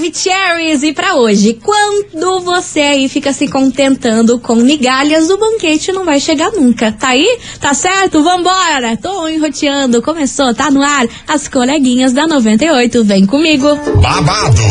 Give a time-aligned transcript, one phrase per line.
[0.00, 0.82] Maravicheries!
[0.82, 6.18] E pra hoje, quando você aí fica se contentando com migalhas, o banquete não vai
[6.18, 6.90] chegar nunca.
[6.90, 7.38] Tá aí?
[7.60, 8.22] Tá certo?
[8.22, 8.96] Vambora!
[8.96, 11.06] Tô enroteando, começou, tá no ar.
[11.28, 13.76] As coleguinhas da 98, vem comigo.
[14.00, 14.62] Babado,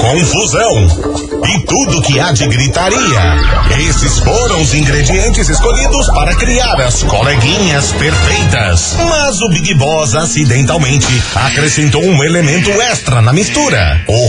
[0.00, 2.98] confusão e tudo que há de gritaria.
[3.88, 8.96] Esses foram os ingredientes escolhidos para criar as coleguinhas perfeitas.
[9.08, 14.28] Mas o Big Boss acidentalmente acrescentou um elemento extra na mistura: o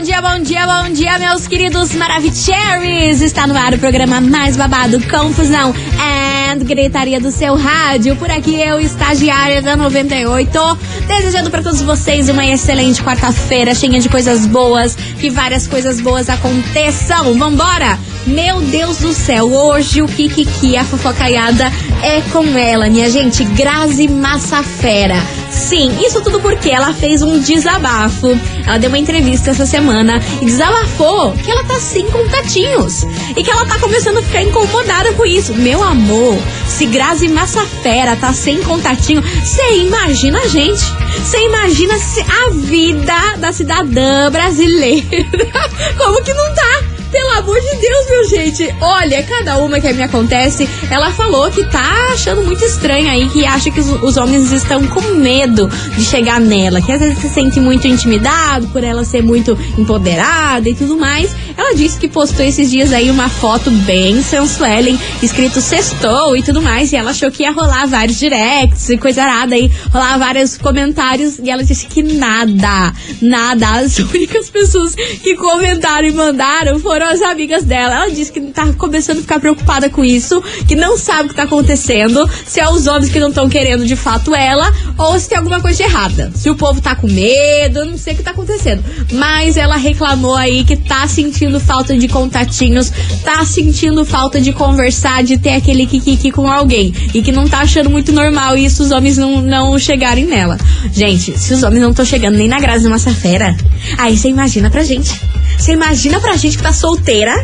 [0.00, 3.20] Bom dia, bom dia, bom dia, meus queridos Maravicheries!
[3.20, 8.16] Está no ar o programa mais babado, Confusão and Gritaria do seu rádio.
[8.16, 10.58] Por aqui eu, estagiária da 98,
[11.06, 16.30] desejando para todos vocês uma excelente quarta-feira, cheia de coisas boas, que várias coisas boas
[16.30, 17.34] aconteçam.
[17.38, 17.98] Vambora!
[18.26, 21.70] Meu Deus do céu, hoje o Kikiki, a fofocaiada,
[22.02, 25.16] é com ela, minha gente, Grazi Massafera.
[25.50, 28.28] Sim, isso tudo porque ela fez um desabafo.
[28.66, 33.04] Ela deu uma entrevista essa semana e desabafou que ela tá sem contatinhos.
[33.36, 35.54] E que ela tá começando a ficar incomodada com isso.
[35.54, 40.82] Meu amor, se Grazi Massafera tá sem contatinho, você imagina a gente.
[41.18, 45.06] Você imagina a vida da cidadã brasileira.
[45.98, 46.89] Como que não tá?
[47.20, 48.74] Pelo amor de Deus, meu gente.
[48.80, 53.44] Olha, cada uma que me acontece, ela falou que tá achando muito estranho aí, que
[53.44, 57.28] acha que os, os, homens estão com medo de chegar nela, que às vezes se
[57.28, 61.36] sente muito intimidado por ela ser muito empoderada e tudo mais.
[61.56, 66.62] Ela disse que postou esses dias aí uma foto bem sensuelen, escrito sextou e tudo
[66.62, 70.56] mais, e ela achou que ia rolar vários directs e coisa arada aí, rolar vários
[70.56, 73.70] comentários, e ela disse que nada, nada.
[73.70, 77.94] As únicas pessoas que comentaram e mandaram foram as amigas dela.
[77.94, 81.36] Ela disse que tá começando a ficar preocupada com isso, que não sabe o que
[81.36, 85.28] tá acontecendo, se é os homens que não estão querendo de fato ela, ou se
[85.28, 86.30] tem alguma coisa errada.
[86.34, 88.84] Se o povo tá com medo, não sei o que tá acontecendo.
[89.12, 92.92] Mas ela reclamou aí que tá sentindo falta de contatinhos,
[93.24, 96.94] tá sentindo falta de conversar, de ter aquele kikiki com alguém.
[97.14, 100.58] E que não tá achando muito normal isso os homens não, não chegarem nela.
[100.92, 103.56] Gente, se os homens não estão chegando nem na Graça de Massafera,
[103.98, 105.18] aí você imagina pra gente.
[105.58, 107.34] Você imagina pra gente que tá solteira,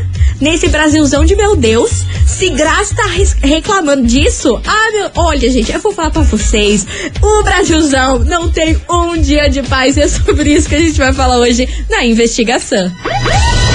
[0.41, 3.05] nesse Brasilzão de meu Deus, se Graça tá
[3.43, 4.61] reclamando disso?
[4.67, 5.11] Ah, meu.
[5.17, 6.87] Olha, gente, eu vou falar pra vocês.
[7.23, 9.97] O Brasilzão não tem um dia de paz.
[9.97, 12.91] E é sobre isso que a gente vai falar hoje na investigação.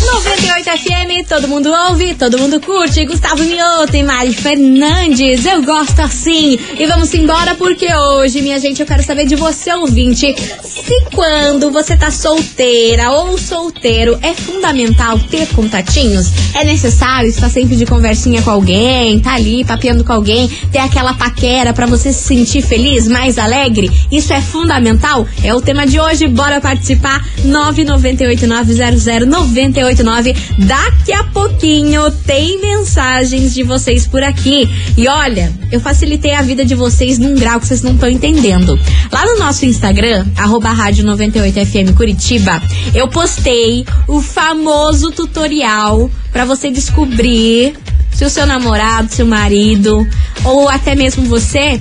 [0.00, 3.04] 98 FM, todo mundo ouve, todo mundo curte.
[3.04, 6.58] Gustavo Mioto e Mari Fernandes, eu gosto assim.
[6.78, 11.70] E vamos embora porque hoje, minha gente, eu quero saber de você, ouvinte, se quando
[11.70, 16.28] você tá solteira ou solteiro, é fundamental ter contatinhos?
[16.54, 21.14] É necessário estar sempre de conversinha com alguém, tá ali papeando com alguém, ter aquela
[21.14, 23.90] paquera para você se sentir feliz, mais alegre?
[24.10, 25.26] Isso é fundamental?
[25.44, 27.24] É o tema de hoje, bora participar.
[27.44, 30.34] 998 900 98 989.
[30.66, 34.68] Daqui a pouquinho tem mensagens de vocês por aqui.
[34.96, 38.78] E olha, eu facilitei a vida de vocês num grau que vocês não estão entendendo.
[39.10, 42.62] Lá no nosso Instagram, arroba rádio 98FM Curitiba,
[42.94, 47.74] eu postei o famoso tutorial para você descobrir
[48.12, 50.06] se o seu namorado, seu marido,
[50.44, 51.80] ou até mesmo você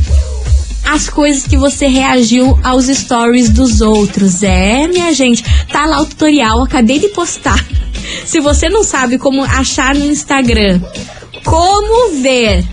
[0.89, 4.41] as coisas que você reagiu aos stories dos outros.
[4.41, 7.63] É, minha gente, tá lá o tutorial, acabei de postar.
[8.25, 10.81] Se você não sabe como achar no Instagram,
[11.45, 12.65] como ver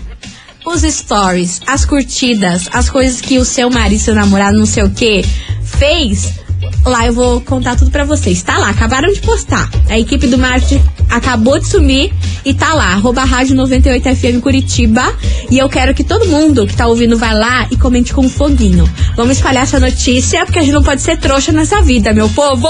[0.65, 4.89] os stories, as curtidas, as coisas que o seu marido, seu namorado, não sei o
[4.89, 5.23] que,
[5.63, 6.33] fez,
[6.85, 8.41] lá eu vou contar tudo pra vocês.
[8.41, 9.69] Tá lá, acabaram de postar.
[9.89, 15.03] A equipe do marketing acabou de sumir e tá lá, arroba rádio 98FM Curitiba.
[15.49, 18.29] E eu quero que todo mundo que tá ouvindo vá lá e comente com um
[18.29, 18.89] foguinho.
[19.15, 22.67] Vamos espalhar essa notícia, porque a gente não pode ser trouxa nessa vida, meu povo.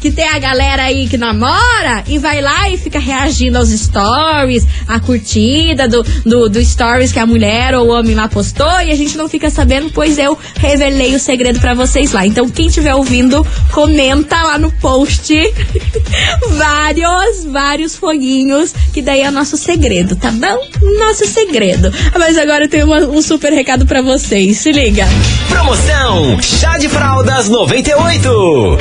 [0.00, 4.66] Que tem a galera aí que namora e vai lá e fica reagindo aos stories,
[4.86, 8.90] a curtida do, do, do stories que a mulher ou o homem lá postou e
[8.90, 12.26] a gente não fica sabendo, pois eu revelei o segredo para vocês lá.
[12.26, 15.34] Então, quem estiver ouvindo, comenta lá no post
[16.56, 20.58] vários, vários foguinhos, que daí é nosso segredo, tá bom?
[20.98, 21.92] Nosso segredo.
[22.20, 24.58] Mas agora eu tenho uma- um super recado para vocês.
[24.58, 25.06] Se liga.
[25.48, 28.78] Promoção Chá de Fraldas 98.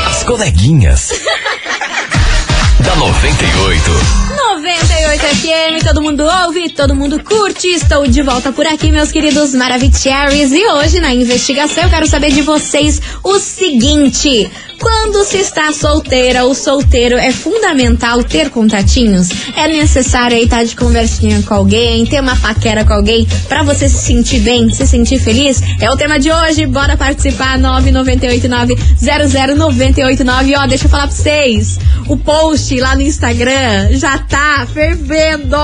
[0.10, 1.14] As coleguinhas.
[2.84, 4.28] da 98.
[4.36, 7.68] 98 FM, todo mundo ouve, todo mundo curte.
[7.68, 10.52] Estou de volta por aqui, meus queridos Maravicheries.
[10.52, 16.46] E hoje, na investigação, eu quero saber de vocês o seguinte: quando se está solteira
[16.46, 19.30] ou solteiro, é fundamental ter contatinhos?
[19.56, 23.90] É necessário aí estar de conversinha com alguém, ter uma paquera com alguém pra você
[23.90, 25.62] se sentir bem, se sentir feliz?
[25.80, 30.54] É o tema de hoje, bora participar, 998900989.
[30.58, 35.58] Ó, deixa eu falar pra vocês, o post lá no Instagram já tá fervendo.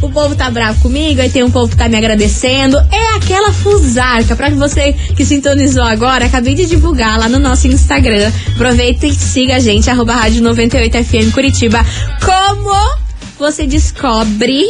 [0.00, 2.76] O povo tá bravo comigo, aí tem um povo que tá me agradecendo.
[2.78, 8.30] É aquela fusarca, pra você que sintonizou agora, acabei de divulgar lá no nosso Instagram.
[8.58, 11.78] Aproveita e siga a gente, arroba rádio 98FM Curitiba.
[12.20, 12.74] Como
[13.38, 14.68] você descobre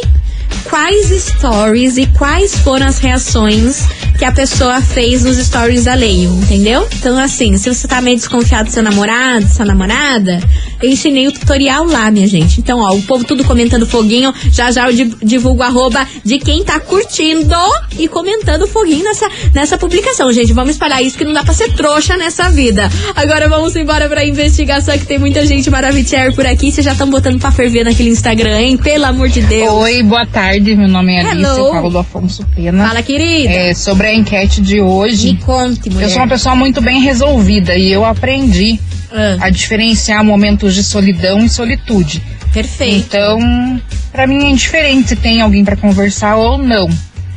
[0.65, 3.81] quais stories e quais foram as reações
[4.15, 6.87] que a pessoa fez nos stories alheio, entendeu?
[6.99, 10.39] Então, assim, se você tá meio desconfiado do seu namorado, sua namorada,
[10.81, 12.59] eu ensinei o tutorial lá, minha gente.
[12.59, 16.63] Então, ó, o povo tudo comentando foguinho, já já eu di- divulgo arroba de quem
[16.63, 17.55] tá curtindo
[17.97, 20.53] e comentando foguinho nessa, nessa publicação, gente.
[20.53, 22.89] Vamos espalhar isso que não dá pra ser trouxa nessa vida.
[23.15, 25.99] Agora vamos embora pra investigação que tem muita gente maravilhosa
[26.35, 26.71] por aqui.
[26.71, 28.77] Vocês já estão botando pra ferver naquele Instagram, hein?
[28.77, 29.73] Pelo amor de Deus.
[29.73, 30.75] Oi, boa tarde.
[30.75, 31.67] Meu nome é Alice, Hello.
[31.67, 32.87] eu falo do Afonso Pena.
[32.87, 33.49] Fala, querida.
[33.51, 36.05] É, sobre a enquete de hoje, Me conte, mulher.
[36.05, 38.79] eu sou uma pessoa muito bem resolvida e eu aprendi
[39.11, 42.21] Ah, a diferenciar momentos de solidão e solitude.
[42.53, 43.07] perfeito.
[43.07, 46.87] Então, pra mim é indiferente se tem alguém pra conversar ou não,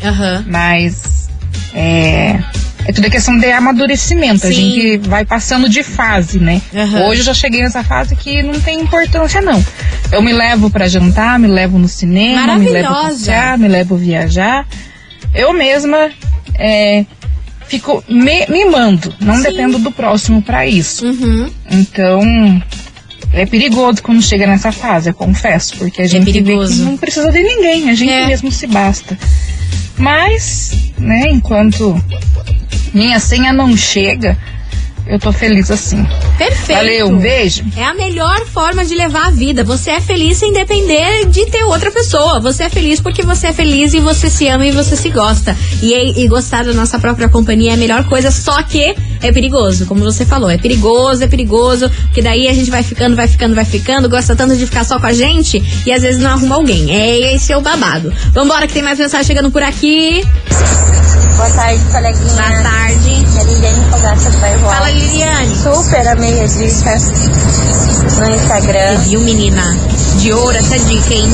[0.04, 0.44] Aham.
[0.48, 1.28] mas
[1.74, 2.38] é,
[2.86, 4.46] é tudo questão de amadurecimento.
[4.46, 4.54] A Sim.
[4.54, 6.60] gente vai passando de fase, né?
[6.74, 7.04] Aham.
[7.06, 9.64] Hoje eu já cheguei nessa fase que não tem importância, não.
[10.10, 14.66] Eu me levo pra jantar, me levo no cinema, me levo passear, me levo viajar.
[15.34, 16.10] Eu mesma
[16.54, 17.06] é,
[17.72, 19.44] fico me mimando, não Sim.
[19.44, 21.06] dependo do próximo pra isso.
[21.06, 21.50] Uhum.
[21.70, 22.62] Então,
[23.32, 27.32] é perigoso quando chega nessa fase, eu confesso, porque a gente vê que não precisa
[27.32, 28.26] de ninguém, a gente É.
[28.26, 29.16] mesmo se basta.
[29.96, 31.98] Mas, né, enquanto
[32.92, 34.36] minha senha não chega,
[35.06, 36.06] eu tô feliz assim.
[36.38, 36.78] Perfeito.
[36.78, 37.64] Valeu, um beijo.
[37.76, 39.64] É a melhor forma de levar a vida.
[39.64, 42.40] Você é feliz sem depender de ter outra pessoa.
[42.40, 45.56] Você é feliz porque você é feliz e você se ama e você se gosta.
[45.82, 49.86] E, e gostar da nossa própria companhia é a melhor coisa, só que é perigoso,
[49.86, 50.50] como você falou.
[50.50, 54.36] É perigoso, é perigoso, porque daí a gente vai ficando, vai ficando, vai ficando, gosta
[54.36, 56.94] tanto de ficar só com a gente e às vezes não arruma alguém.
[56.94, 58.12] É esse é o babado.
[58.32, 60.24] Vambora que tem mais mensagem chegando por aqui.
[61.36, 62.32] Boa tarde, coleguinha.
[62.34, 62.81] Boa tarde.
[64.16, 64.90] Fala.
[64.90, 65.56] Liliane.
[65.56, 66.96] Super amei a dica
[68.18, 68.98] no Instagram.
[68.98, 69.76] Viu, menina?
[70.18, 71.32] De ouro essa dica, hein?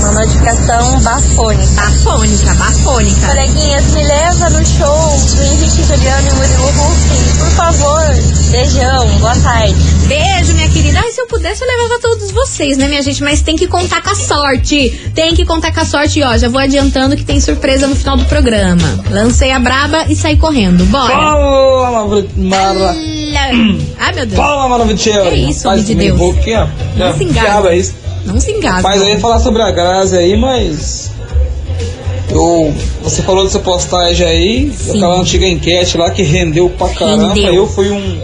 [0.00, 1.74] Uma notificação bafônica.
[1.74, 3.26] Bafônica, bafônica.
[3.28, 8.14] Coleguinhas, me leva no show do Henrique Juliano e Murilo Huff, por favor.
[8.50, 10.01] Beijão, boa tarde.
[10.12, 11.00] Beijo, minha querida.
[11.00, 13.22] Ai, se eu pudesse, eu levava todos vocês, né, minha gente?
[13.22, 15.10] Mas tem que contar com a sorte.
[15.14, 16.18] Tem que contar com a sorte.
[16.18, 19.02] E, ó, já vou adiantando que tem surpresa no final do programa.
[19.10, 20.84] Lancei a braba e saí correndo.
[20.84, 21.14] Bora.
[21.14, 22.26] Fala.
[22.36, 22.94] Mara...
[23.98, 24.36] Ai, meu Deus.
[24.36, 25.30] Fala, Maravicheiro.
[25.30, 26.18] Que isso, homem de Deus.
[26.18, 26.34] Não
[26.98, 27.94] Já, se diabo é isso.
[28.26, 28.82] Não se engasga.
[28.82, 31.10] Mas eu ia falar sobre a Grazi aí, mas...
[32.28, 34.96] Eu, você falou dessa postagem aí, Sim.
[34.96, 37.34] aquela antiga enquete lá que rendeu pra caramba.
[37.34, 37.54] Rendeu.
[37.54, 38.22] Eu fui um,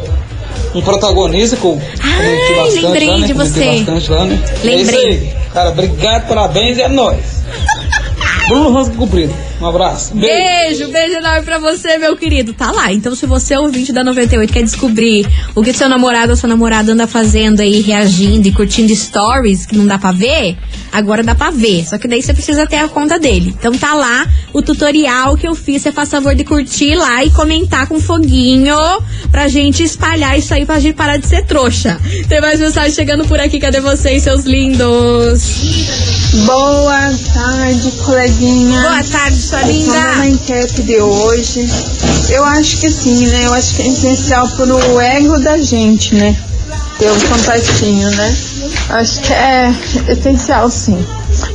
[0.75, 3.26] um protagonista que eu Ai, bastante lembrei lá, né?
[3.26, 3.64] de você.
[3.64, 4.42] bastante lá, né?
[4.62, 4.75] Lembrei.
[4.75, 5.32] É isso aí.
[5.52, 7.42] Cara, obrigado, parabéns, é nóis.
[8.48, 9.34] Bruno Rosco Cumprido.
[9.61, 10.15] Um abraço.
[10.15, 10.79] Beijo.
[10.79, 12.53] Beijo, beijo enorme pra você, meu querido.
[12.53, 12.93] Tá lá.
[12.93, 16.49] Então, se você é ouvinte da 98 quer descobrir o que seu namorado ou sua
[16.49, 20.57] namorada anda fazendo aí, reagindo e curtindo stories que não dá pra ver,
[20.93, 21.87] agora dá pra ver.
[21.87, 23.55] Só que daí você precisa ter a conta dele.
[23.59, 25.83] Então tá lá o tutorial que eu fiz.
[25.83, 28.77] Você faz favor de curtir lá e comentar com foguinho
[29.31, 31.99] pra gente espalhar isso aí pra gente parar de ser trouxa.
[32.29, 33.59] Tem mais mensagem chegando por aqui.
[33.59, 35.59] Cadê vocês, seus lindos?
[36.45, 38.81] Boa tarde, coleguinha.
[38.83, 40.28] Boa tarde, sua Respondendo a linda.
[40.28, 41.67] enquete de hoje,
[42.31, 43.47] eu acho que sim, né?
[43.47, 46.37] Eu acho que é essencial pro ego da gente, né?
[46.99, 48.37] Ter um contatinho, né?
[48.90, 49.73] Acho que é
[50.09, 50.99] essencial, sim.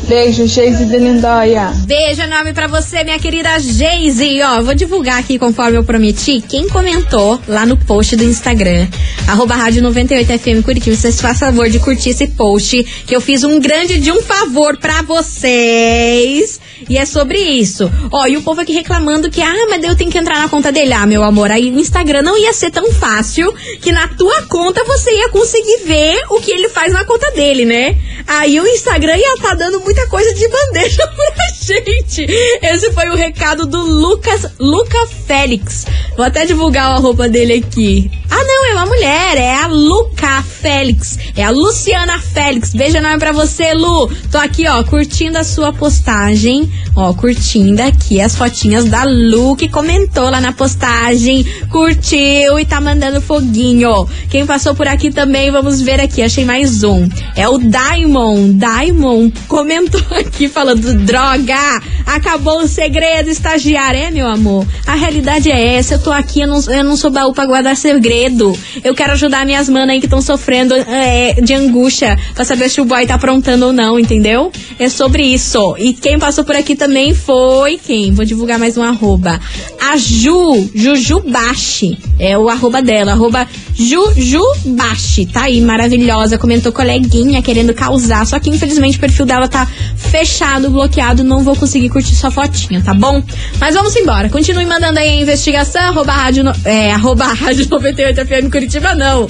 [0.07, 1.71] Beijo, Geise de Lindóia.
[1.85, 4.41] Beijo enorme pra você, minha querida Geise.
[4.41, 6.41] Ó, vou divulgar aqui conforme eu prometi.
[6.47, 8.87] Quem comentou lá no post do Instagram,
[9.27, 13.59] arroba rádio 98FM Curitiba, vocês façam favor de curtir esse post, que eu fiz um
[13.59, 16.59] grande de um favor pra vocês.
[16.89, 17.91] E é sobre isso.
[18.11, 20.71] Ó, e o povo aqui reclamando que, ah, mas eu tenho que entrar na conta
[20.71, 20.93] dele.
[20.93, 24.83] Ah, meu amor, aí o Instagram não ia ser tão fácil que na tua conta
[24.83, 27.97] você ia conseguir ver o que ele faz na conta dele, né?
[28.27, 32.25] Aí o Instagram ia estar dando muita coisa de bandeja pra gente.
[32.61, 35.85] Esse foi o recado do Lucas, Luca Félix.
[36.15, 38.09] Vou até divulgar a roupa dele aqui.
[38.29, 41.17] Ah, não, é uma mulher, é a Luca Félix.
[41.35, 42.73] É a Luciana Félix.
[42.73, 44.09] Beijo enorme pra você, Lu.
[44.31, 46.71] Tô aqui, ó, curtindo a sua postagem.
[46.95, 51.43] Ó, curtindo aqui as fotinhas da Lu que comentou lá na postagem.
[51.69, 54.07] Curtiu e tá mandando foguinho.
[54.29, 56.21] Quem passou por aqui também, vamos ver aqui.
[56.21, 57.09] Achei mais um.
[57.35, 58.53] É o Daimon.
[58.53, 61.81] Daimon comentou aqui falando: droga!
[62.05, 63.99] Acabou o segredo, estagiário.
[63.99, 64.67] É, meu amor.
[64.85, 65.95] A realidade é essa.
[65.95, 68.55] Eu tô aqui, eu não, eu não sou baú pra guardar segredo.
[68.83, 72.79] Eu quero ajudar minhas manas aí que estão sofrendo é, de angústia pra saber se
[72.79, 74.51] o boy tá aprontando ou não, entendeu?
[74.77, 75.75] É sobre isso.
[75.79, 78.11] E quem passou por aqui também foi quem?
[78.11, 79.39] Vou divulgar mais um arroba.
[79.79, 81.97] A Ju, Jujubashi.
[82.17, 85.25] É o arroba dela, arroba Jujubashi.
[85.25, 86.37] Tá aí, maravilhosa.
[86.37, 88.25] Comentou coleguinha querendo causar.
[88.25, 91.23] Só que infelizmente o perfil dela tá fechado, bloqueado.
[91.23, 93.21] Não vou conseguir curtir sua fotinha, tá bom?
[93.59, 94.29] Mas vamos embora.
[94.29, 95.81] Continue mandando aí a investigação.
[95.81, 99.27] Arroba rádio, no- é, arroba rádio 98 FM Curitiba, não.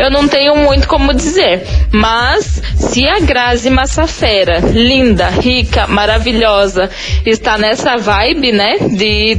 [0.00, 1.62] eu não tenho muito como dizer.
[1.92, 6.90] Mas se a Grazi Massafera, linda, rica, maravilhosa,
[7.24, 9.38] está nessa vibe, né, de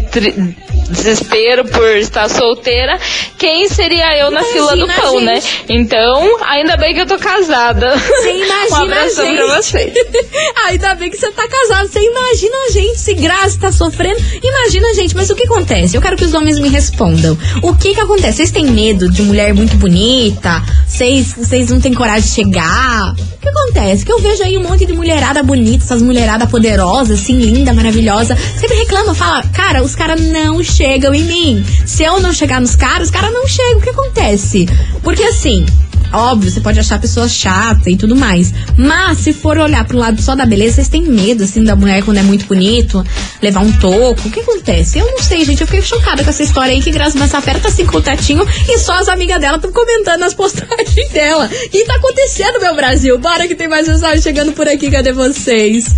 [0.89, 2.99] desespero por estar solteira,
[3.37, 5.41] quem seria eu na fila do Imagina, pão, né?
[5.69, 7.97] Então, ainda bem que eu tô casada.
[7.97, 9.37] Você imagina um abração a gente.
[9.37, 9.93] pra vocês.
[10.67, 11.87] Ainda bem que você tá casado.
[11.87, 14.19] Você imagina a gente se Grazi tá sofrendo.
[14.41, 15.95] Imagina a gente, mas o que acontece?
[15.95, 17.37] Eu quero que os homens me respondam.
[17.61, 18.37] O que que acontece?
[18.37, 20.61] Vocês têm medo de mulher muito bonita?
[20.87, 23.13] Vocês, vocês não têm coragem de chegar?
[23.13, 24.05] O que acontece?
[24.05, 28.37] Que eu vejo aí um monte de mulherada bonita, essas mulherada poderosas, assim, linda, maravilhosa.
[28.57, 31.65] Sempre reclama, fala, cara, os caras não chegam em mim.
[31.85, 33.77] Se eu não chegar nos caras, os caras não chegam.
[33.77, 34.65] O que acontece?
[35.01, 35.65] Porque assim,
[36.13, 38.53] Óbvio, você pode achar a pessoa chata e tudo mais.
[38.77, 42.03] Mas se for olhar pro lado só da beleza, vocês têm medo, assim, da mulher
[42.03, 43.03] quando é muito bonito,
[43.41, 44.27] levar um toco.
[44.27, 44.99] O que acontece?
[44.99, 45.61] Eu não sei, gente.
[45.61, 48.93] Eu fiquei chocada com essa história aí que Graça Massafera tá sem contatinho e só
[48.99, 51.49] as amigas dela estão comentando nas postagens dela.
[51.73, 53.17] E tá acontecendo, meu Brasil.
[53.19, 54.91] Bora que tem mais mensagem chegando por aqui.
[54.91, 55.95] Cadê vocês?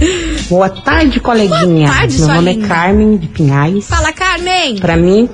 [0.49, 1.87] Boa tarde, coleguinha.
[1.87, 2.65] Boa tarde, Meu nome linda.
[2.65, 3.85] é Carmen de Pinhais.
[3.87, 4.77] Fala, Carmen.
[4.77, 5.29] Pra mim,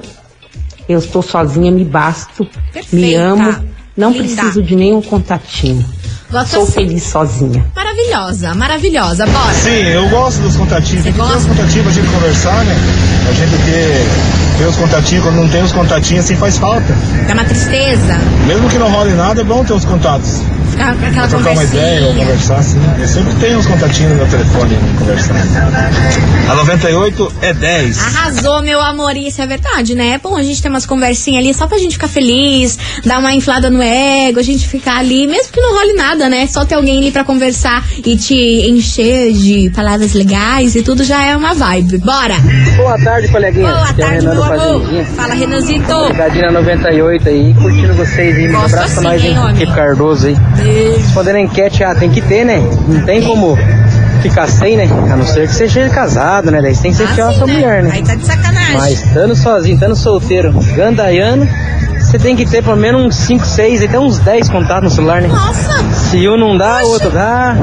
[0.90, 2.96] eu estou sozinha, me basto, Perfeita.
[2.96, 3.56] me amo,
[4.02, 4.24] não Linda.
[4.36, 5.86] preciso de nenhum contatinho.
[6.32, 6.72] Gosto Sou assim.
[6.72, 7.66] feliz sozinha.
[7.76, 9.26] Maravilhosa, maravilhosa.
[9.28, 9.54] Bora.
[9.54, 11.04] Sim, eu gosto dos contatinhos.
[11.04, 12.76] Tem que ter os contatinhos pra gente conversar, né?
[13.30, 15.24] A gente ter, ter os contatinhos.
[15.26, 16.96] Quando não tem os contatinhos, assim faz falta.
[17.28, 18.18] É uma tristeza.
[18.48, 20.42] Mesmo que não role nada, é bom ter os contatos.
[20.82, 22.80] Aquela Pra trocar uma ideia ou conversar, assim.
[23.00, 25.36] Eu sempre tenho os contatinhos no meu telefone pra conversar.
[26.50, 28.00] A 98 é 10.
[28.00, 30.14] Arrasou, meu amor, e isso é verdade, né?
[30.14, 33.34] É bom a gente ter umas conversinhas ali só pra gente ficar feliz, dar uma
[33.34, 36.48] inflada no ego, a gente ficar ali, mesmo que não role nada, né?
[36.48, 38.36] Só ter alguém ali pra conversar e te
[38.70, 42.00] encher de palavras legais e tudo já é uma vibe.
[42.00, 42.36] Bora!
[42.76, 43.68] Boa tarde, coleguinha.
[43.68, 45.06] Boa Aqui é tarde, Renan meu amor.
[45.16, 46.08] Fala, Renanzito.
[46.08, 48.50] Ligadinho na 98 aí, curtindo vocês aí.
[48.50, 50.36] Um abraço pra assim, nós, hein, Cardoso aí.
[50.98, 52.60] Respondendo a enquete, ah, tem que ter, né?
[52.88, 53.58] Não tem como
[54.22, 54.88] ficar sem, né?
[55.12, 56.62] A não ser que você seja casado, né?
[56.62, 57.92] Daí você tem que ser fiel à sua mulher, né?
[57.94, 58.78] Aí tá de sacanagem.
[58.78, 61.48] Mas estando sozinho, estando solteiro, gandaiano,
[62.00, 65.22] você tem que ter pelo menos uns 5, 6, até uns 10 contatos no celular,
[65.22, 65.28] né?
[65.28, 65.84] Nossa!
[66.10, 67.56] Se um não dá, o outro dá.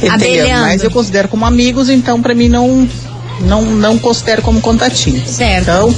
[0.00, 0.14] pentelhando.
[0.14, 0.60] Abelhando.
[0.62, 2.88] Mas eu considero como amigos, então pra mim não,
[3.40, 5.22] não, não considero como contatinho.
[5.26, 5.62] Certo.
[5.62, 5.94] Então,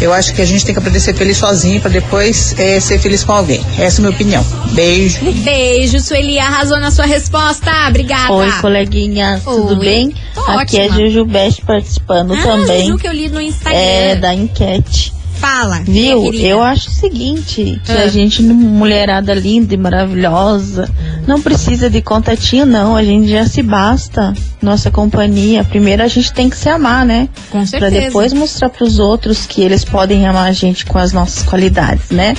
[0.00, 2.78] eu acho que a gente tem que aprender a ser feliz sozinho pra depois eh,
[2.80, 3.64] ser feliz com alguém.
[3.78, 4.44] Essa é a minha opinião.
[4.72, 5.20] Beijo.
[5.42, 6.38] Beijo, Sueli.
[6.38, 7.70] Arrasou na sua resposta.
[7.88, 8.32] Obrigada.
[8.32, 9.78] Oi, coleguinhas, tudo Oi.
[9.78, 10.14] bem?
[10.34, 10.98] Tô Aqui é ótima.
[10.98, 12.86] Juju Best participando Ah, também.
[12.86, 13.78] Juju que eu li no Instagram.
[13.78, 15.15] É, da enquete.
[15.38, 15.80] Fala.
[15.84, 16.32] Viu?
[16.34, 18.02] Eu acho o seguinte, que Ah.
[18.04, 20.88] a gente, mulherada linda e maravilhosa,
[21.26, 22.96] não precisa de contatinho, não.
[22.96, 24.32] A gente já se basta.
[24.62, 25.62] Nossa companhia.
[25.64, 27.28] Primeiro a gente tem que se amar, né?
[27.50, 28.00] Com Pra certeza.
[28.06, 32.34] depois mostrar pros outros que eles podem amar a gente com as nossas qualidades, né?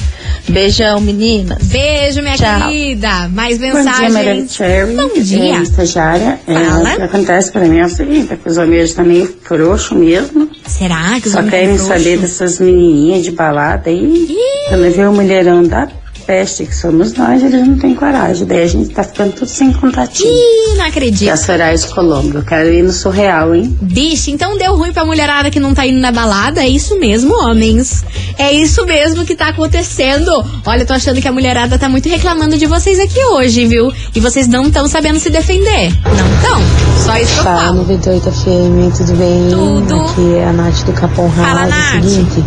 [0.50, 1.64] Beijão, meninas.
[1.64, 2.68] Beijo, minha Tchau.
[2.68, 3.28] querida.
[3.30, 4.10] Mais Bom dia.
[4.10, 4.96] Maria Cherry.
[4.96, 5.58] Bom dia.
[5.58, 6.40] É, estagiária.
[6.48, 6.54] É,
[6.94, 9.96] o que acontece pra mim é o seguinte, é que os homens tá meio frouxo
[9.96, 10.50] mesmo.
[10.68, 14.28] Será que os Só querem saber dessas menininhas de balada aí.
[14.70, 15.88] Quando vê o mulherão da
[16.28, 18.46] peste que somos nós, eles não têm coragem.
[18.46, 20.30] Daí a gente tá ficando tudo sem contatinho.
[20.30, 21.30] Ih, não E acredito.
[21.32, 23.76] a Soraya Colombo, eu quero ir no surreal, hein?
[23.82, 26.62] Bicho, então deu ruim pra mulherada que não tá indo na balada?
[26.62, 28.04] É isso mesmo, homens.
[28.38, 30.30] É isso mesmo que tá acontecendo.
[30.66, 33.92] Olha, eu tô achando que a mulherada tá muito reclamando de vocês aqui hoje, viu?
[34.14, 35.92] E vocês não estão sabendo se defender.
[36.06, 36.62] Não estão.
[37.06, 37.76] Só isso que eu Fala, falo.
[37.78, 39.48] 98 FM, tudo bem?
[39.50, 40.02] Tudo.
[40.02, 41.70] Aqui é a Nath do Capão Fala, Raso.
[41.70, 41.96] Nath.
[41.96, 42.44] É o seguinte,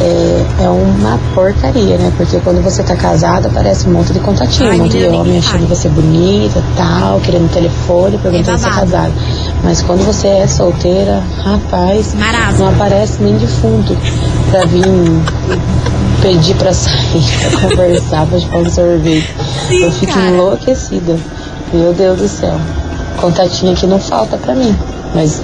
[0.00, 2.12] é, é uma porcaria, né?
[2.16, 5.32] Porque quando você tá casada, aparece um monte de contatinho, Ai, um monte de homem
[5.34, 9.12] me achando você bonita tal, querendo telefone, perguntando se é casada.
[9.62, 12.14] Mas quando você é solteira, rapaz,
[12.58, 13.96] não aparece nem defunto
[14.50, 14.84] pra vir
[16.20, 19.34] pedir pra sair, pra conversar, pra chupar um sorvete.
[19.68, 20.28] Sim, Eu fico cara.
[20.28, 21.16] enlouquecida.
[21.72, 22.54] Meu Deus do céu.
[23.16, 24.76] Contatinho aqui não falta pra mim.
[25.14, 25.40] Mas,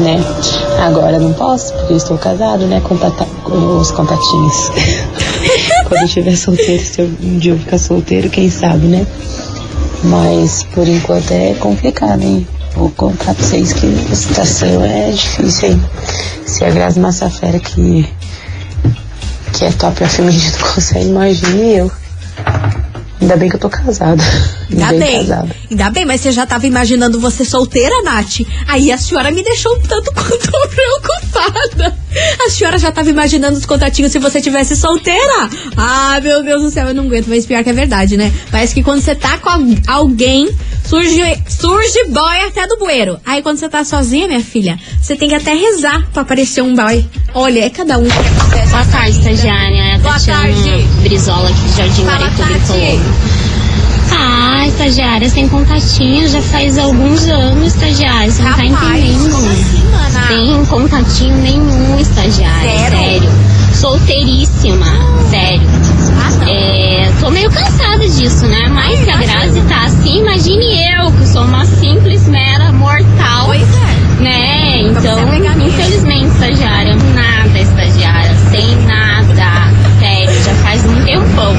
[0.00, 0.22] né?
[0.78, 2.80] Agora não posso, porque eu estou casado, né?
[2.80, 4.70] Contata os contatinhos.
[5.88, 9.06] Quando eu estiver solteiro, se eu, um dia eu ficar solteiro, quem sabe, né?
[10.04, 12.46] Mas por enquanto é complicado, hein?
[12.74, 15.82] Vou contar pra vocês que a situação é difícil, hein?
[16.44, 18.06] Se a Grazi Massafera que,
[19.52, 21.90] que é top a feminina não consegue, imagine eu.
[23.20, 24.22] Ainda bem que eu tô casada.
[24.70, 25.18] Ainda bem, bem.
[25.26, 25.56] casada.
[25.70, 28.40] Ainda bem, mas você já tava imaginando você solteira, Nath?
[28.68, 31.96] Aí a senhora me deixou um tanto quanto preocupada.
[32.46, 35.48] A senhora já tava imaginando os contatinhos se você tivesse solteira?
[35.76, 38.32] Ah, meu Deus do céu, eu não aguento, mas pior que é verdade, né?
[38.50, 40.48] Parece que quando você tá com al- alguém,
[40.86, 43.18] surge, surge boy até do bueiro.
[43.24, 46.74] Aí quando você tá sozinha, minha filha, você tem que até rezar pra aparecer um
[46.74, 47.04] boy.
[47.34, 48.04] Olha, é cada um.
[48.08, 49.98] Boa tarde, estagiária.
[49.98, 50.82] Boa Tatiana tarde.
[51.02, 52.04] Brizola aqui de Jardim.
[52.04, 53.36] Colombo.
[54.18, 58.30] Ah, estagiária, sem contatinho já faz alguns anos, estagiária.
[58.30, 59.26] Você não tá entendendo.
[59.26, 59.82] assim?
[60.28, 62.70] Sem contatinho nenhum, estagiária.
[62.70, 62.96] Zero?
[62.96, 63.30] Sério.
[63.74, 64.86] Solteiríssima.
[65.30, 65.68] Sério.
[66.18, 66.75] Ah, É,
[67.26, 68.68] tô meio cansada disso, né?
[68.68, 73.46] Mas se a Grazi tá assim, imagine eu, que sou uma simples, mera mortal.
[73.46, 74.22] Pois é.
[74.22, 74.78] Né?
[74.82, 75.18] Então,
[75.60, 79.72] infelizmente, estagiária, nada, estagiária, sem nada.
[79.98, 81.56] Sério, já faz um tempão.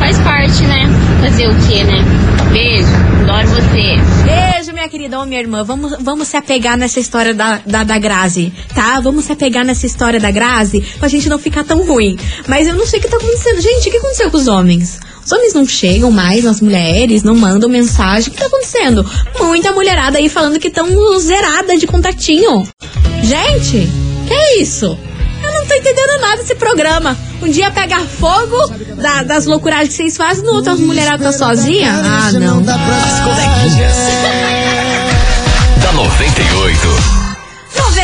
[0.00, 0.88] Faz parte, né?
[1.20, 2.04] Fazer o quê, né?
[2.50, 2.88] Beijo,
[3.22, 4.00] adoro você.
[4.24, 5.18] Beijo, querida.
[5.20, 9.00] Ô, minha irmã, vamos, vamos se apegar nessa história da, da, da Grazi, tá?
[9.00, 12.18] Vamos se apegar nessa história da Grazi pra gente não ficar tão ruim.
[12.46, 13.60] Mas eu não sei o que tá acontecendo.
[13.60, 14.98] Gente, o que aconteceu com os homens?
[15.24, 18.28] Os homens não chegam mais nas mulheres, não mandam mensagem.
[18.28, 19.04] O que tá acontecendo?
[19.40, 20.86] Muita mulherada aí falando que estão
[21.18, 22.66] zerada de contatinho.
[23.22, 23.88] Gente,
[24.28, 24.86] que é isso?
[25.42, 27.16] Eu não tô entendendo nada desse programa.
[27.42, 28.56] Um dia pega fogo
[28.96, 31.90] da- das loucuragens que vocês fazem, no outro as mulheradas tá sozinha?
[31.92, 32.58] Ah, não.
[32.60, 34.55] As coleguinhas.
[35.96, 37.25] Da 98.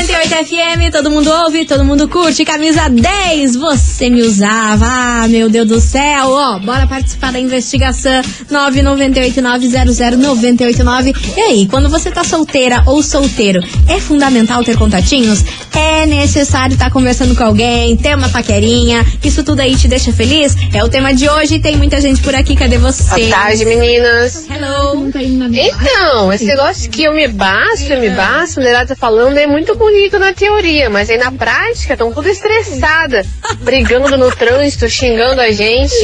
[0.03, 2.45] 98 FM, todo mundo ouve, todo mundo curte.
[2.45, 4.85] Camisa 10, você me usava.
[4.85, 6.31] Ah, meu Deus do céu.
[6.31, 11.15] Ó, bora participar da investigação 998900989.
[11.37, 15.45] E aí, quando você tá solteira ou solteiro, é fundamental ter contatinhos?
[15.73, 19.07] É necessário estar conversando com alguém, ter uma paquerinha?
[19.23, 20.57] Isso tudo aí te deixa feliz?
[20.75, 21.61] É o tema de hoje.
[21.61, 22.57] Tem muita gente por aqui.
[22.57, 23.21] Cadê você?
[23.21, 24.49] Boa tarde, meninas.
[24.51, 25.09] Hello.
[25.53, 29.77] Então, esse negócio que eu me basto, eu me basto, mulherada tá falando, é muito
[29.93, 33.25] bonito na teoria, mas aí na prática estão tudo estressada,
[33.61, 35.95] brigando no trânsito, xingando a gente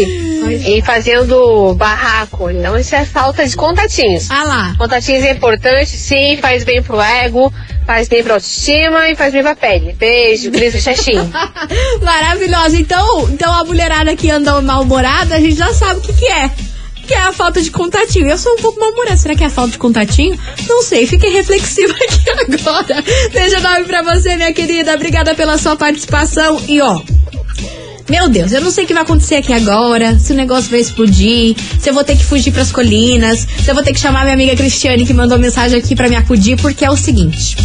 [0.66, 2.50] e fazendo barraco.
[2.50, 4.30] Então isso é falta de contatinhos.
[4.30, 4.74] Ah lá.
[4.76, 7.50] Contatinhos é importante, sim, faz bem pro ego,
[7.86, 9.94] faz bem pra autoestima e faz bem pra pele.
[9.94, 11.18] Beijo, Cris Xaxim.
[12.02, 12.76] Maravilhosa.
[12.76, 16.50] Então, então a mulherada que anda mal-humorada, a gente já sabe o que, que é.
[17.08, 18.28] Que é a falta de contatinho.
[18.28, 19.16] Eu sou um pouco mal-humorada.
[19.16, 20.38] Será que é a falta de contatinho?
[20.68, 21.06] Não sei.
[21.06, 23.02] Fiquei reflexiva aqui agora.
[23.32, 24.94] Beijo enorme pra você, minha querida.
[24.94, 26.60] Obrigada pela sua participação.
[26.68, 27.00] E ó,
[28.10, 30.80] meu Deus, eu não sei o que vai acontecer aqui agora, se o negócio vai
[30.80, 34.22] explodir, se eu vou ter que fugir pras colinas, se eu vou ter que chamar
[34.22, 37.56] minha amiga Cristiane que mandou mensagem aqui pra me acudir, porque é o seguinte.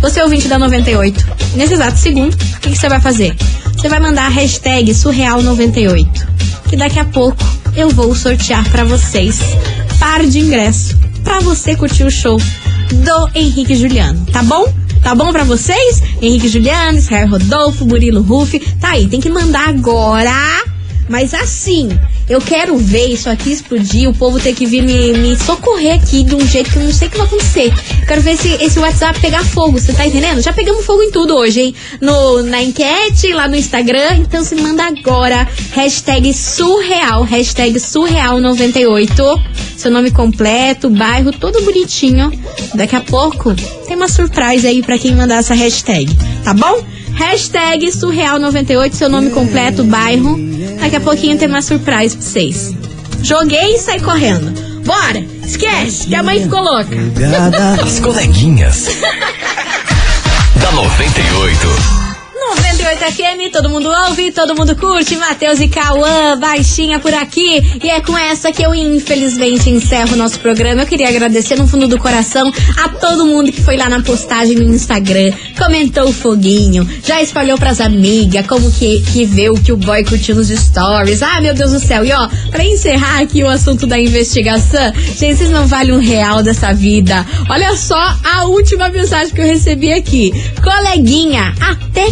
[0.00, 1.26] Você é ouvinte da 98.
[1.54, 3.36] Nesse exato segundo, o que você vai fazer?
[3.76, 6.26] Você vai mandar a hashtag Surreal98.
[6.68, 9.40] Que daqui a pouco eu vou sortear pra vocês
[9.98, 14.72] par de ingresso pra você curtir o show do Henrique Juliano, tá bom?
[15.02, 16.02] Tá bom pra vocês?
[16.20, 18.58] Henrique Juliano, Israel Rodolfo, Murilo Ruff.
[18.80, 20.30] Tá aí, tem que mandar agora.
[21.08, 21.88] Mas assim,
[22.30, 26.22] eu quero ver isso aqui explodir, o povo ter que vir me, me socorrer aqui
[26.22, 27.72] de um jeito que eu não sei o que vai acontecer.
[28.06, 30.40] Quero ver esse, esse WhatsApp pegar fogo, você tá entendendo?
[30.40, 31.74] Já pegamos fogo em tudo hoje, hein?
[32.00, 34.18] No, na enquete, lá no Instagram.
[34.18, 35.48] Então se manda agora.
[35.72, 39.42] Hashtag surreal, hashtag surreal98.
[39.76, 42.30] Seu nome completo, bairro, todo bonitinho.
[42.74, 43.52] Daqui a pouco
[43.88, 46.84] tem uma surpresa aí pra quem mandar essa hashtag, tá bom?
[47.14, 50.38] Hashtag Surreal98, seu nome completo, bairro.
[50.80, 52.74] Daqui a pouquinho tem uma surpresa pra vocês.
[53.22, 54.50] Joguei e saí correndo.
[54.84, 55.22] Bora!
[55.44, 56.96] Esquece, que a mãe ficou louca.
[57.82, 58.86] As coleguinhas.
[60.56, 61.66] da 98.
[62.34, 65.16] 98 FM, todo mundo ouve, todo mundo curte.
[65.16, 67.60] Matheus e Cauã, baixinha por aqui.
[67.82, 70.82] E é com essa que eu, infelizmente, encerro o nosso programa.
[70.82, 74.56] Eu queria agradecer no fundo do coração a todo mundo que foi lá na postagem
[74.56, 79.72] no Instagram, comentou o foguinho, já espalhou pras amigas, como que, que vê o que
[79.72, 81.22] o boy curtiu nos stories.
[81.22, 82.04] Ah, meu Deus do céu.
[82.04, 86.42] E ó, pra encerrar aqui o assunto da investigação, gente, vocês não valem um real
[86.42, 87.26] dessa vida.
[87.48, 90.32] Olha só a última mensagem que eu recebi aqui.
[90.62, 92.10] Coleguinha, até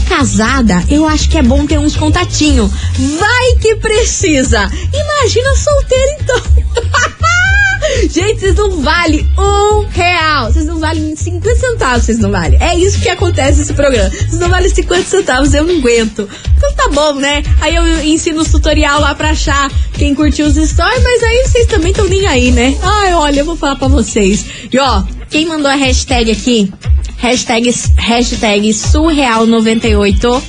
[0.58, 2.70] casada, eu acho que é bom ter uns contatinhos.
[3.18, 4.70] Vai que precisa.
[4.92, 6.42] Imagina solteiro então.
[8.10, 10.52] Gente, vocês não valem um real.
[10.52, 12.60] Vocês não valem 50 centavos, vocês não valem.
[12.60, 14.10] É isso que acontece nesse programa.
[14.10, 16.28] Vocês não valem 50 centavos, eu não aguento.
[16.56, 17.42] Então tá bom, né?
[17.60, 21.66] Aí eu ensino os tutorial lá pra achar quem curtiu os stories, mas aí vocês
[21.66, 22.76] também estão nem aí, né?
[22.82, 24.44] Ai, olha, eu vou falar pra vocês.
[24.70, 26.72] E ó, quem mandou a hashtag aqui,
[27.18, 30.42] hashtag, hashtag surreal98,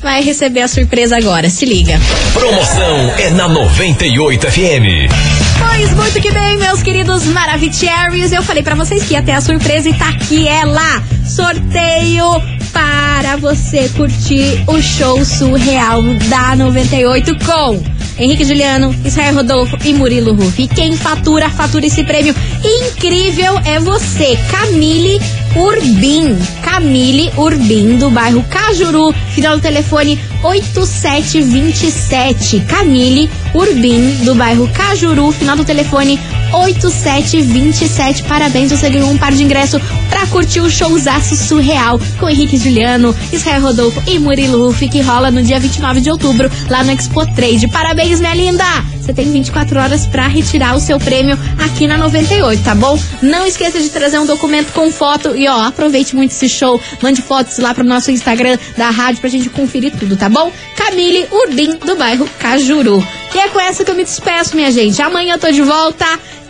[0.00, 1.50] vai receber a surpresa agora.
[1.50, 1.98] Se liga.
[2.32, 5.10] Promoção é na 98 FM.
[5.58, 8.32] Pois muito que bem, meus queridos Maravicheries.
[8.32, 11.02] Eu falei pra vocês que ia ter a surpresa e tá aqui ela.
[11.26, 12.24] Sorteio
[12.72, 20.32] para você curtir o show surreal da 98 com Henrique Juliano, Israel Rodolfo e Murilo
[20.34, 20.62] Ruff.
[20.62, 25.20] E quem fatura, fatura esse prêmio incrível é você, Camille
[25.54, 26.36] Urbim.
[26.62, 29.12] Camille Urbim, do bairro Cajuru.
[29.30, 32.60] Final do telefone 8727.
[32.60, 35.30] Camille Urbim, do bairro Cajuru.
[35.32, 36.18] Final do telefone
[36.52, 38.22] 8727.
[38.24, 43.14] Parabéns, você ganhou um par de ingresso pra curtir o showzaço surreal com Henrique Juliano,
[43.32, 47.26] Israel Rodolfo e Murilo Ruff, que rola no dia 29 de outubro, lá no Expo
[47.34, 47.68] Trade.
[47.68, 48.64] Parabéns, minha linda!
[49.06, 52.98] Você tem 24 horas pra retirar o seu prêmio aqui na 98, tá bom?
[53.22, 56.80] Não esqueça de trazer um documento com foto e ó, aproveite muito esse show.
[57.00, 60.50] Mande fotos lá pro nosso Instagram da rádio pra gente conferir tudo, tá bom?
[60.74, 63.06] Camille Urbim, do bairro Cajuru.
[63.32, 65.00] E é com essa que eu me despeço, minha gente.
[65.00, 66.06] Amanhã eu tô de volta.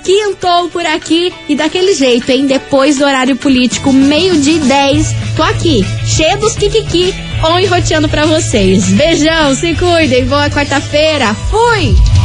[0.06, 2.46] Quintou por aqui e daquele jeito, hein?
[2.46, 8.08] Depois do horário político, meio-dia e 10, tô aqui, cheio dos kikiki, on e roteando
[8.08, 8.88] pra vocês.
[8.90, 11.34] Beijão, se cuidem, boa quarta-feira.
[11.50, 12.15] Fui!